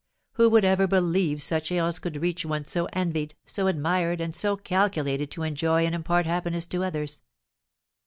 Who 0.31 0.49
would 0.49 0.65
ever 0.65 0.87
believe 0.87 1.43
such 1.43 1.71
ills 1.71 1.99
could 1.99 2.23
reach 2.23 2.43
one 2.43 2.65
so 2.65 2.85
envied, 2.91 3.35
so 3.45 3.67
admired, 3.67 4.19
and 4.19 4.33
so 4.33 4.57
calculated 4.57 5.29
to 5.29 5.43
enjoy 5.43 5.85
and 5.85 5.93
impart 5.93 6.25
happiness 6.25 6.65
to 6.65 6.83
others?" 6.83 7.21